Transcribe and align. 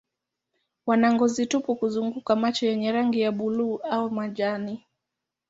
Wana 0.85 1.13
ngozi 1.13 1.45
tupu 1.45 1.75
kuzunguka 1.75 2.35
macho 2.35 2.65
yenye 2.67 2.91
rangi 2.91 3.21
ya 3.21 3.31
buluu 3.31 3.77
au 3.77 4.09
majani. 4.11 4.85